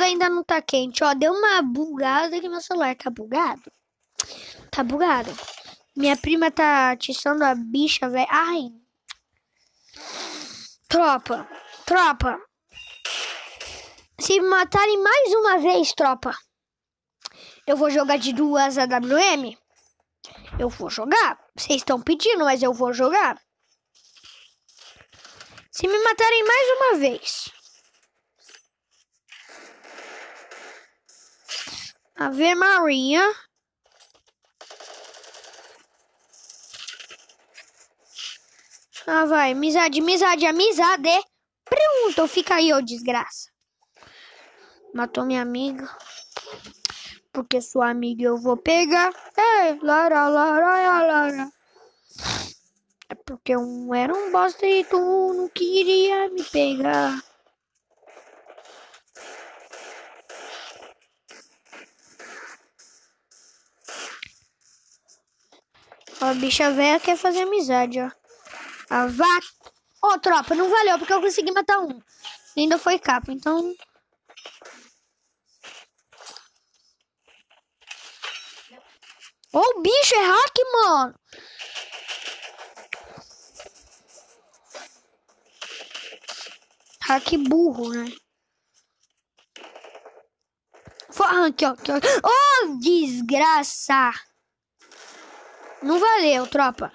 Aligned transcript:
ainda 0.00 0.28
não 0.28 0.42
tá 0.44 0.60
quente, 0.62 1.02
ó. 1.02 1.14
Deu 1.14 1.32
uma 1.32 1.62
bugada 1.62 2.40
que 2.40 2.48
meu 2.48 2.60
celular 2.60 2.94
tá 2.96 3.10
bugado. 3.10 3.70
Tá 4.70 4.82
bugado. 4.82 5.30
Minha 5.96 6.16
prima 6.16 6.50
tá 6.50 6.90
atiçando 6.90 7.44
a 7.44 7.54
bicha, 7.54 8.08
velho. 8.08 8.26
Ai. 8.30 8.70
Tropa. 10.88 11.48
Tropa. 11.84 12.38
Se 14.18 14.40
me 14.40 14.48
matarem 14.48 15.02
mais 15.02 15.34
uma 15.34 15.58
vez, 15.58 15.92
tropa, 15.92 16.34
eu 17.66 17.76
vou 17.76 17.90
jogar 17.90 18.18
de 18.18 18.32
duas 18.32 18.78
AWM. 18.78 19.56
Eu 20.58 20.68
vou 20.68 20.88
jogar. 20.88 21.38
Vocês 21.56 21.82
estão 21.82 22.00
pedindo, 22.00 22.44
mas 22.44 22.62
eu 22.62 22.72
vou 22.72 22.92
jogar. 22.92 23.38
Se 25.70 25.86
me 25.86 25.98
matarem 26.02 26.44
mais 26.44 26.68
uma 26.78 26.98
vez. 26.98 27.55
Ave 32.18 32.54
Maria. 32.54 33.20
Ah, 39.06 39.26
vai. 39.26 39.52
Amizade, 39.52 40.00
amizade, 40.00 40.46
amizade. 40.46 41.10
Pronto, 41.64 42.26
fica 42.26 42.54
aí, 42.54 42.72
ô 42.72 42.80
desgraça. 42.80 43.50
Matou 44.94 45.26
minha 45.26 45.42
amiga. 45.42 45.86
Porque 47.32 47.60
sua 47.60 47.90
amiga 47.90 48.24
eu 48.24 48.38
vou 48.38 48.56
pegar. 48.56 49.12
Ei, 49.36 49.78
lara, 49.82 50.26
lara, 50.26 51.02
lara. 51.02 51.52
É 53.10 53.14
porque 53.14 53.54
eu 53.54 53.94
era 53.94 54.14
um 54.14 54.32
bosta 54.32 54.66
e 54.66 54.84
tu 54.84 54.98
não 55.34 55.48
queria 55.50 56.30
me 56.30 56.42
pegar. 56.44 57.22
A 66.26 66.34
bicha 66.34 66.72
velha 66.72 66.98
quer 66.98 67.16
fazer 67.16 67.42
amizade, 67.42 68.00
ó. 68.00 68.10
A 68.90 69.06
vaca. 69.06 69.46
Ô, 70.02 70.08
oh, 70.08 70.18
tropa, 70.18 70.56
não 70.56 70.68
valeu 70.68 70.98
porque 70.98 71.12
eu 71.12 71.20
consegui 71.20 71.52
matar 71.52 71.78
um. 71.78 72.02
Ainda 72.56 72.78
foi 72.78 72.98
capa, 72.98 73.30
então. 73.30 73.72
Ô, 79.52 79.60
oh, 79.60 79.80
bicho 79.80 80.14
é 80.16 80.24
hack, 80.24 80.54
mano. 80.72 81.14
Hack 87.02 87.36
burro, 87.48 87.90
né? 87.90 88.12
Ó. 91.20 91.46
Aqui, 91.46 91.64
ó. 91.64 91.74
Oh, 92.24 92.78
desgraça! 92.80 94.12
Não 95.86 96.00
valeu, 96.00 96.48
tropa. 96.48 96.92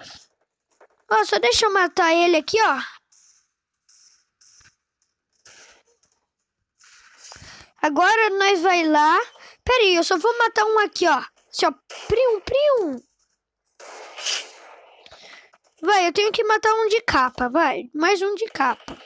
Ó, 1.10 1.24
só 1.24 1.38
deixa 1.38 1.64
eu 1.64 1.72
matar 1.72 2.12
ele 2.12 2.36
aqui, 2.36 2.58
ó. 2.60 2.78
Agora 7.80 8.30
nós 8.30 8.60
vai 8.60 8.86
lá. 8.86 9.18
Pera 9.64 9.82
aí, 9.82 9.94
eu 9.94 10.04
só 10.04 10.18
vou 10.18 10.36
matar 10.38 10.66
um 10.66 10.78
aqui, 10.80 11.08
ó. 11.08 11.24
Assim, 11.50 11.64
ó. 11.66 11.72
Prium, 12.06 12.40
prium. 12.40 13.02
Vai, 15.80 16.06
eu 16.06 16.12
tenho 16.12 16.30
que 16.30 16.44
matar 16.44 16.74
um 16.74 16.88
de 16.88 17.00
capa, 17.00 17.48
vai. 17.48 17.90
Mais 17.94 18.20
um 18.20 18.34
de 18.34 18.44
capa. 18.46 18.96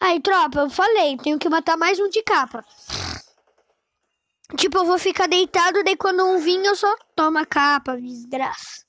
Aí, 0.00 0.20
tropa, 0.20 0.60
eu 0.60 0.70
falei, 0.70 1.16
tenho 1.16 1.38
que 1.38 1.48
matar 1.48 1.76
mais 1.76 1.98
um 1.98 2.08
de 2.08 2.22
capa. 2.22 2.64
Tipo, 4.56 4.78
eu 4.78 4.84
vou 4.84 4.98
ficar 4.98 5.26
deitado, 5.26 5.82
daí 5.84 5.96
quando 5.96 6.24
um 6.24 6.38
vir 6.38 6.64
eu 6.64 6.74
só 6.74 6.94
tomo 7.14 7.38
a 7.38 7.44
capa, 7.44 7.96
desgraça. 8.00 8.84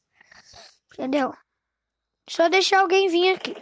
Entendeu? 0.93 1.33
Só 2.29 2.47
deixar 2.47 2.81
alguém 2.81 3.09
vir 3.09 3.35
aqui. 3.35 3.55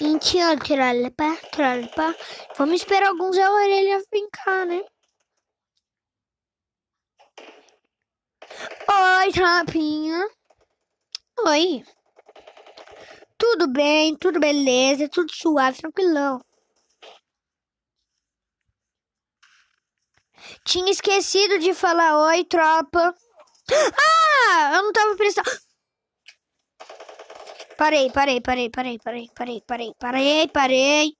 Mentira, 0.00 0.56
trolpa, 0.56 1.36
trolpa. 1.52 2.16
Vamos 2.56 2.80
esperar 2.80 3.08
alguns 3.08 3.38
a 3.38 3.50
orelha 3.52 4.02
brincar, 4.10 4.66
né? 4.66 4.82
Oi, 9.24 9.32
tropinha. 9.32 10.28
Oi. 11.46 11.82
Tudo 13.38 13.66
bem, 13.68 14.14
tudo 14.18 14.38
beleza, 14.38 15.08
tudo 15.08 15.32
suave, 15.32 15.78
tranquilão. 15.78 16.44
Tinha 20.66 20.90
esquecido 20.90 21.58
de 21.58 21.72
falar 21.72 22.18
oi, 22.18 22.44
tropa. 22.44 23.14
Ah, 24.52 24.74
eu 24.74 24.82
não 24.82 24.92
tava 24.92 25.16
prestando. 25.16 25.50
Parei, 27.78 28.10
parei, 28.10 28.42
parei, 28.42 28.68
parei, 28.68 28.98
parei, 28.98 29.30
parei, 29.34 29.62
parei, 29.66 29.94
parei, 29.98 30.48
parei. 30.48 31.16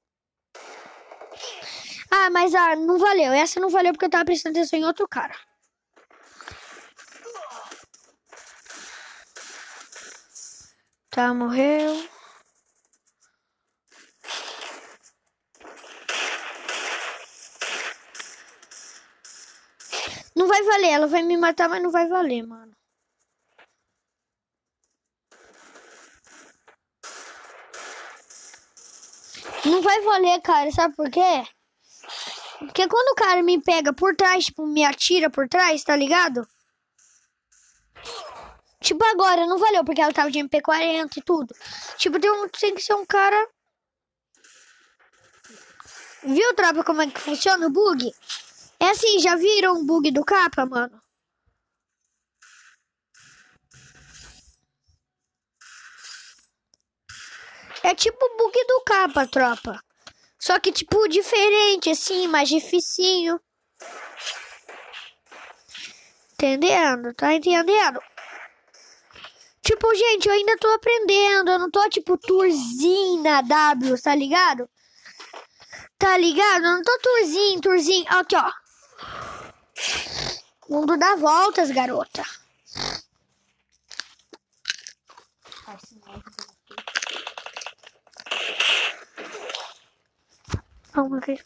Ah, 2.10 2.28
mas 2.28 2.54
ah, 2.54 2.76
não 2.76 2.98
valeu. 2.98 3.32
Essa 3.32 3.59
não 3.60 3.71
valeu 3.71 3.92
porque 3.92 4.04
eu 4.04 4.10
tava 4.10 4.26
prestando 4.26 4.59
atenção 4.59 4.78
em 4.78 4.84
outro 4.84 5.09
cara. 5.09 5.34
Tá, 11.14 11.32
morreu. 11.32 12.08
Não 20.34 20.48
vai 20.48 20.60
valer, 20.64 20.91
ela 20.91 21.06
vai 21.06 21.22
me 21.22 21.36
matar, 21.36 21.69
mas 21.69 21.80
não 21.80 21.92
vai 21.92 22.08
valer, 22.08 22.42
mano. 22.44 22.72
Não 29.64 29.82
vai 29.82 30.00
valer, 30.00 30.41
cara, 30.42 30.72
sabe 30.72 30.97
por 30.97 31.08
quê? 31.12 31.47
Porque 32.58 32.88
quando 32.88 33.12
o 33.12 33.14
cara 33.14 33.41
me 33.41 33.62
pega 33.62 33.92
por 33.92 34.16
trás, 34.16 34.47
tipo, 34.47 34.66
me 34.66 34.84
atira 34.84 35.30
por 35.30 35.48
trás, 35.48 35.84
tá 35.84 35.94
ligado? 35.94 36.44
Tipo, 38.84 39.03
agora 39.03 39.47
não 39.47 39.56
valeu, 39.56 39.83
porque 39.83 40.03
ela 40.03 40.12
tava 40.12 40.31
de 40.31 40.39
MP40 40.39 41.17
e 41.17 41.22
tudo. 41.22 41.55
Tipo, 41.97 42.21
tem, 42.21 42.31
um, 42.31 42.47
tem 42.50 42.75
que 42.75 42.83
ser 42.83 42.93
um 42.93 43.06
cara. 43.06 43.49
Viu, 46.22 46.55
tropa, 46.55 46.84
como 46.84 47.00
é 47.00 47.06
que 47.11 47.19
funciona 47.19 47.67
o 47.67 47.71
bug? 47.71 48.15
É 48.78 48.91
assim, 48.91 49.19
já 49.21 49.37
viram 49.37 49.81
o 49.81 49.84
bug 49.87 50.11
do 50.11 50.22
capa, 50.22 50.67
mano? 50.67 51.03
É 57.83 57.95
tipo 57.95 58.22
o 58.22 58.37
bug 58.37 58.66
do 58.66 58.83
capa, 58.84 59.27
tropa. 59.27 59.83
Só 60.39 60.61
que, 60.61 60.71
tipo, 60.71 61.09
diferente, 61.09 61.89
assim, 61.89 62.27
mais 62.28 62.51
dificinho. 62.51 63.41
Entendendo? 66.34 67.15
Tá 67.15 67.33
entendendo? 67.33 67.99
Tipo, 69.74 69.92
gente, 69.92 70.28
eu 70.28 70.32
ainda 70.32 70.56
tô 70.56 70.68
aprendendo. 70.68 71.50
Eu 71.50 71.58
não 71.58 71.68
tô, 71.68 71.88
tipo, 71.88 72.16
tourzinho 72.16 73.20
na 73.24 73.40
W, 73.40 74.00
tá 74.00 74.14
ligado? 74.14 74.70
Tá 75.98 76.16
ligado? 76.16 76.64
Eu 76.64 76.76
não 76.76 76.82
tô 76.82 76.96
tourzinho, 77.00 77.60
tourzinho. 77.60 78.06
Aqui, 78.08 78.36
ó. 78.36 78.52
Mundo 80.68 80.97
dá 80.97 81.16
voltas, 81.16 81.72
garota. 81.72 82.22
Vamos 90.92 91.27
ver. 91.27 91.44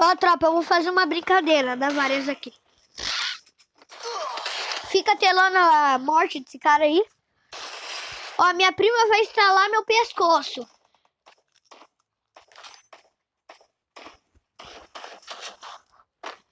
Ó, 0.00 0.14
tropa, 0.14 0.46
eu 0.46 0.52
vou 0.52 0.62
fazer 0.62 0.90
uma 0.90 1.04
brincadeira. 1.04 1.76
Dá 1.76 1.90
várias 1.90 2.28
aqui. 2.28 2.54
Fica 4.88 5.16
telando 5.16 5.58
a 5.58 5.98
morte 5.98 6.40
desse 6.40 6.58
cara 6.58 6.84
aí. 6.84 7.04
Ó, 8.38 8.54
minha 8.54 8.72
prima 8.72 9.08
vai 9.08 9.20
estralar 9.20 9.70
meu 9.70 9.84
pescoço. 9.84 10.66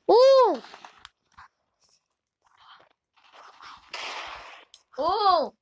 Um. 0.09 0.63
Um. 4.99 5.53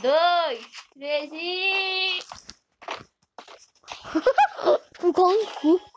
Dois. 0.00 0.66
Três 0.94 1.30
e... 1.32 2.20
Ficou 5.00 5.46
cu. 5.60 5.92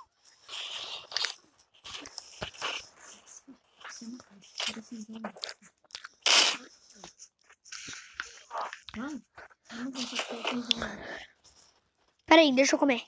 Peraí, 12.25 12.53
deixa 12.53 12.75
eu 12.75 12.79
comer. 12.79 13.03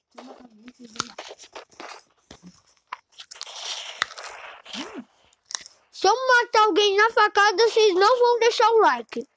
Se 5.92 6.08
eu 6.08 6.14
matar 6.28 6.66
alguém 6.66 6.96
na 6.96 7.10
facada, 7.12 7.68
vocês 7.68 7.96
não 7.96 8.20
vão 8.20 8.40
deixar 8.40 8.70
o 8.70 8.80
like. 8.82 9.28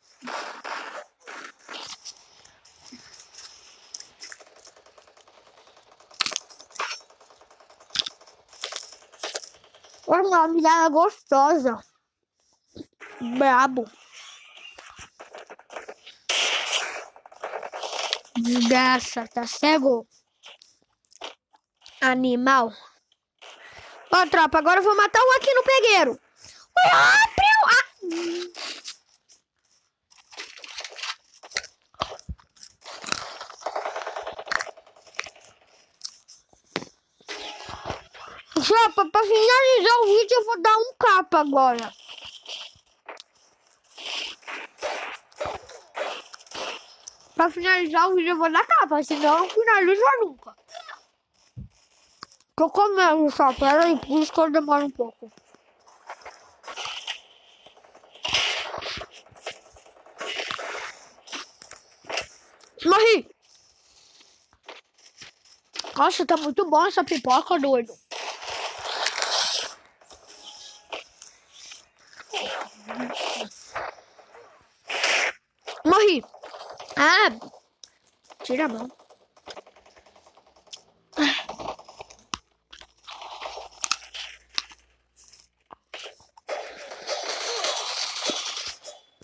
Olha 10.06 10.22
uma 10.26 10.48
mirada 10.48 10.88
gostosa. 10.88 11.82
Brabo. 13.38 13.88
Desgraça, 18.54 19.28
tá 19.28 19.46
cego? 19.46 20.06
Animal. 22.00 22.72
Ó, 24.12 24.26
tropa, 24.26 24.58
agora 24.58 24.80
eu 24.80 24.84
vou 24.84 24.96
matar 24.96 25.20
um 25.22 25.32
aqui 25.36 25.54
no 25.54 25.62
pegueiro. 25.62 26.20
Ah, 26.92 27.12
preu- 27.36 27.66
ah. 27.68 28.90
Tropa, 38.54 39.10
pra 39.10 39.22
finalizar 39.22 39.98
o 40.00 40.06
vídeo 40.06 40.34
eu 40.36 40.44
vou 40.44 40.60
dar 40.62 40.76
um 40.76 40.94
capa 40.98 41.40
agora. 41.40 41.92
Pra 47.40 47.48
finalizar 47.48 48.06
o 48.06 48.14
vídeo 48.14 48.32
eu 48.32 48.36
vou 48.36 48.52
dar 48.52 48.66
capa, 48.66 49.02
senão 49.02 49.38
não 49.38 49.48
finaliza 49.48 50.04
nunca. 50.20 50.54
Tô 52.54 52.68
comendo 52.68 53.30
só, 53.30 53.50
peraí, 53.54 53.98
por 53.98 54.20
isso 54.20 54.30
que 54.30 54.40
eu 54.40 54.50
demoro 54.50 54.84
um 54.84 54.90
pouco. 54.90 55.32
Morri! 62.84 63.34
Nossa, 65.96 66.26
tá 66.26 66.36
muito 66.36 66.68
bom 66.68 66.86
essa 66.86 67.02
pipoca, 67.02 67.58
doido. 67.58 67.94
Morri! 75.86 76.22
Ah! 77.02 77.30
Tira 78.44 78.66
a 78.66 78.68
mão. 78.68 78.86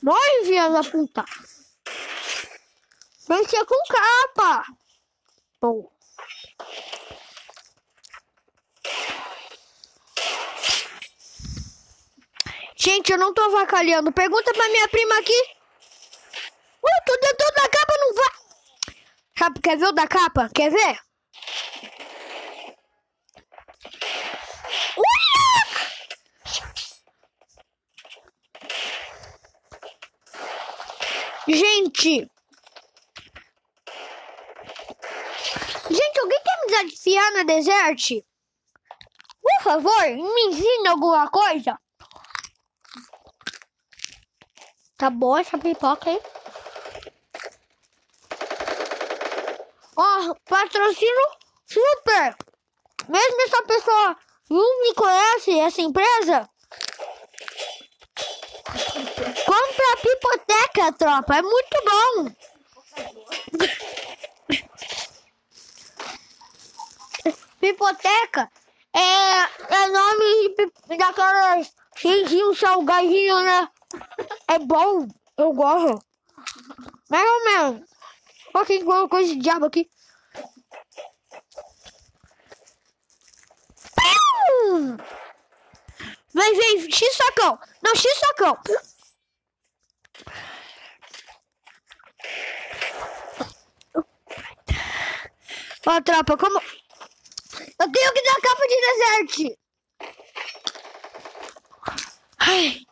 Morre, 0.02 0.44
filha 0.46 0.70
da 0.70 0.82
puta! 0.84 1.22
Ser 3.18 3.66
com 3.66 3.76
capa! 3.92 4.64
Pô. 5.60 5.92
Gente, 12.74 13.12
eu 13.12 13.18
não 13.18 13.34
tô 13.34 13.42
avacalhando. 13.42 14.10
Pergunta 14.12 14.50
pra 14.54 14.68
minha 14.70 14.88
prima 14.88 15.18
aqui. 15.18 15.56
Tô 17.06 17.16
dentro 17.20 17.54
da 17.54 17.68
capa, 17.68 17.94
não 18.00 18.14
vai. 18.14 19.52
Quer 19.62 19.78
ver 19.78 19.86
o 19.86 19.92
da 19.92 20.08
capa? 20.08 20.50
Quer 20.52 20.70
ver? 20.70 20.98
Gente! 31.48 32.28
Gente, 35.88 36.18
alguém 36.18 36.40
quer 36.42 36.60
me 36.60 36.66
desafiar 36.66 37.32
na 37.32 37.42
desert? 37.44 38.24
Por 39.40 39.62
favor, 39.62 40.02
me 40.08 40.42
ensina 40.48 40.90
alguma 40.90 41.30
coisa. 41.30 41.78
Tá 44.98 45.08
boa 45.08 45.40
essa 45.40 45.56
pipoca, 45.56 46.10
hein? 46.10 46.20
Ó, 49.96 50.34
patrocínio 50.48 51.26
super! 51.66 52.36
Mesmo 53.08 53.42
essa 53.42 53.62
pessoa 53.62 54.16
não 54.50 54.82
me 54.82 54.94
conhece, 54.94 55.58
essa 55.58 55.80
empresa, 55.80 56.48
compra 59.44 59.92
a 59.92 59.96
pipoteca, 59.96 60.92
tropa. 60.92 61.36
É 61.36 61.42
muito 61.42 61.82
bom. 61.84 62.30
Pipoteca 67.60 68.50
é, 68.94 69.42
é 69.74 69.88
nome 69.88 70.54
daquelas 70.96 71.72
cheizinho 71.96 72.54
salgadinho, 72.54 73.40
né? 73.40 73.68
É 74.48 74.58
bom, 74.58 75.08
eu 75.36 75.52
gosto. 75.52 75.98
Mais 77.08 77.28
ou 77.28 77.44
menos. 77.44 77.85
Olha 78.56 78.64
quem 78.64 78.82
colocou 78.82 79.18
esse 79.18 79.36
diabo 79.36 79.66
aqui. 79.66 79.90
Vem, 86.32 86.56
vem, 86.56 86.90
X 86.90 87.16
sacão. 87.16 87.58
Não, 87.82 87.94
X 87.94 88.18
sacão. 88.18 88.58
Ó, 95.86 96.00
tropa, 96.00 96.38
como... 96.38 96.58
Eu 96.58 97.92
tenho 97.92 98.12
que 98.14 98.22
dar 98.22 98.40
capa 98.40 98.66
de 98.68 98.80
deserte. 98.80 99.58
Ai. 102.38 102.85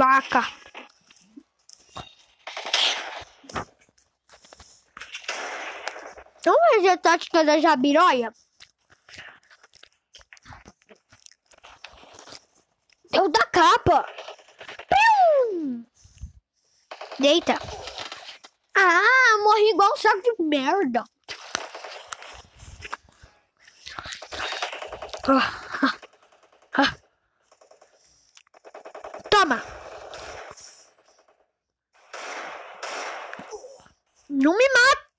Vaca. 0.00 0.40
Vamos 6.42 6.74
fazer 6.74 6.88
a 6.88 6.96
tática 6.96 7.44
da 7.44 7.60
jabiroia? 7.60 8.32
Eu 13.12 13.28
da 13.28 13.44
capa. 13.48 14.06
Pium! 14.88 15.84
Deita. 17.18 17.58
Ah, 18.74 19.38
morri 19.44 19.68
igual 19.68 19.92
um 19.92 19.96
saco 19.98 20.22
de 20.22 20.42
merda. 20.42 21.04
Ah, 25.28 25.52
ah, 25.82 25.94
ah. 26.78 26.96
Toma. 29.28 29.79
Não 34.32 34.56
me 34.56 34.64
mata. 34.68 35.10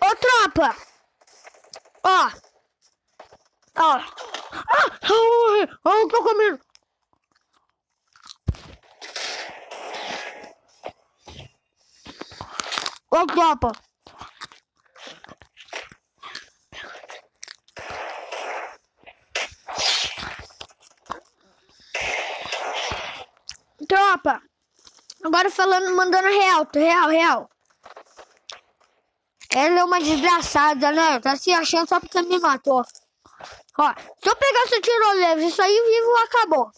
Ô, 0.00 0.16
tropa. 0.16 0.76
Ó. 2.02 2.30
Ó. 3.76 3.98
Ah, 3.98 4.04
ai, 5.02 5.68
ai, 5.84 6.02
eu 6.02 6.08
tô 6.08 6.22
comendo. 6.24 6.60
Ô, 13.10 13.26
tropa. 13.26 13.72
Tropa. 23.88 24.40
Agora 25.24 25.50
falando, 25.50 25.94
mandando 25.94 26.28
real, 26.28 26.66
real, 26.74 27.08
real. 27.08 27.50
Ela 29.54 29.80
é 29.80 29.84
uma 29.84 30.00
desgraçada, 30.00 30.90
né? 30.92 31.20
Tá 31.20 31.36
se 31.36 31.52
achando 31.52 31.88
só 31.88 32.00
porque 32.00 32.22
me 32.22 32.38
matou. 32.38 32.82
Ó, 33.78 33.94
se 34.22 34.28
eu 34.28 34.36
pegar 34.36 34.62
esse 34.64 34.80
tiro 34.80 35.12
leve, 35.12 35.46
isso 35.46 35.62
aí 35.62 35.72
vivo 35.72 36.16
acabou. 36.16 36.70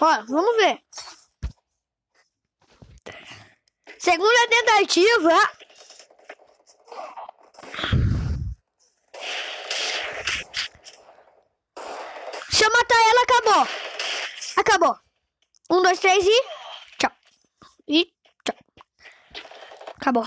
Ó, 0.00 0.24
vamos 0.28 0.56
ver. 0.56 0.80
Segunda 3.98 4.48
tentativa. 4.48 5.50
Se 12.50 12.64
eu 12.64 12.70
matar 12.72 13.00
ela, 13.10 13.22
acabou. 13.22 13.68
Acabou. 14.60 14.94
Um, 15.70 15.82
dois, 15.82 15.98
três 16.00 16.22
e. 16.22 16.42
Tchau. 16.98 17.10
E 17.88 18.12
tchau. 18.44 18.56
Acabou. 19.96 20.26